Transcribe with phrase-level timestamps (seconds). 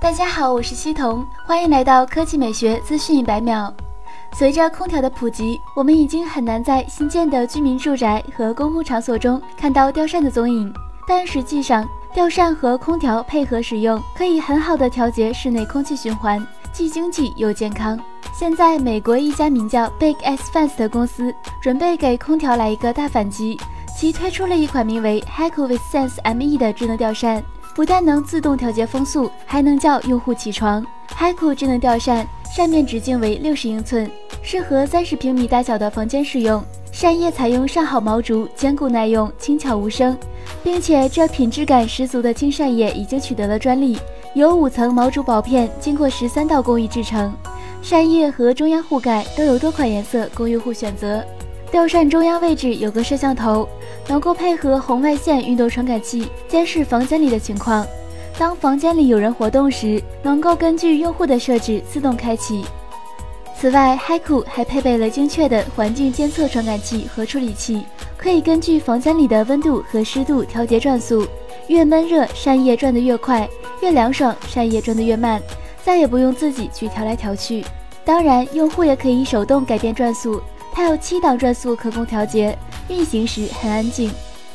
[0.00, 3.72] 大家好，我是西彤，欢迎来到科技美学资讯一百秒。
[4.32, 10.72] 随着空调的普及，我们已经很难在新建的居民住宅和公共场所中看到吊扇的踪影。
[11.06, 18.00] 但实际上，吊扇和空调配合使用，可以很好的调节室内空气循环，既经济又健康。
[18.32, 23.60] 现在，美国一家名叫 Big S Fans 的公司准备给空调来一个大反击，
[23.94, 27.44] 其推出了一款名为 Heco with Sense ME 的智能吊扇。
[27.74, 30.84] 不但能自动调节风速，还能叫用户起床。
[31.14, 34.10] 海酷智能吊扇扇面直径为六十英寸，
[34.42, 36.62] 适合三十平米大小的房间使用。
[36.92, 40.16] 扇叶采用上好毛竹，坚固耐用，轻巧无声，
[40.62, 43.98] 并且这品质感十足的轻扇叶已经取得了专利。
[44.34, 47.32] 由五层毛竹薄片，经过十三道工艺制成。
[47.80, 51.24] 扇叶和中央护盖都有多款颜色供用户选择。
[51.70, 53.68] 吊扇中央位置有个摄像头。
[54.08, 57.86] 能够配合红外线运动传感器监视房间里的情况。
[58.36, 62.64] 当房间里有人活动时，能够根据用户的设置自动开启。
[63.56, 67.84] 此外，Heco 还配备了精确的环境监测传感器和处理器，
[68.16, 71.24] 可以根据房间里的温度和湿度调节转速。
[71.68, 73.46] 越闷热，扇叶转得越快；
[73.80, 75.40] 越凉爽，扇叶转得越慢。
[75.84, 77.64] 再也不用自己去调来调去。
[78.04, 80.40] 当然，用户也可以手动改变转速，
[80.72, 82.56] 它有七档转速可供调节。
[82.88, 84.10] 运行时很安静，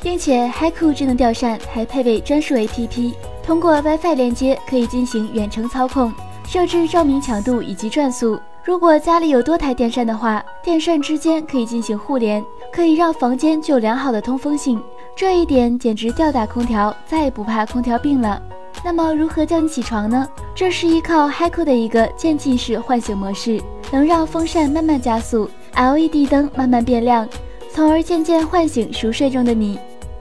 [0.00, 6.12] 并且 Heco 智能吊扇还配备专属 APP，通过 WiFi 连接可以进行远程操控，
[6.46, 8.38] 设置照明强度以及转速。
[8.62, 14.80] 如果家里有多台电扇的话，电扇之间可以进行互联，可以让房间具有良好的通风性。
[15.16, 18.40] 这一点简直吊打空调，再也不怕空调病了。
[18.84, 20.28] 那么如何叫你起床呢？
[20.54, 27.28] 这是依靠 Heco 的一个渐进式唤醒模式，能让风扇慢慢加速，LED 灯慢慢变亮。
[27.72, 29.78] 从而渐渐唤醒熟睡中的你。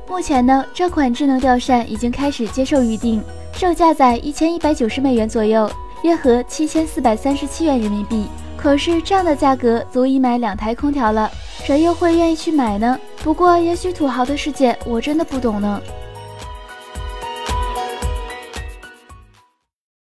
[0.08, 5.70] 目前呢，这款智能吊扇已经开始接受预定，售价在一千一百九十美元左右，
[6.04, 8.28] 约合七千四百三十七元人民币。
[8.56, 11.32] 可是这样的价格足以买两台空调了，
[11.64, 13.00] 谁又会愿意去买呢？
[13.24, 15.82] 不过也许土豪的世界我真的不懂呢。